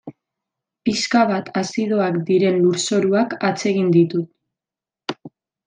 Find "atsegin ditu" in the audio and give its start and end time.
3.53-4.25